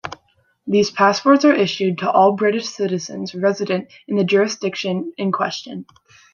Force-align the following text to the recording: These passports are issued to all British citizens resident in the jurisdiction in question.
These 0.65 0.89
passports 0.89 1.45
are 1.45 1.53
issued 1.53 1.99
to 1.99 2.09
all 2.09 2.31
British 2.35 2.67
citizens 2.67 3.35
resident 3.35 3.91
in 4.07 4.15
the 4.15 4.23
jurisdiction 4.23 5.13
in 5.15 5.31
question. 5.31 5.85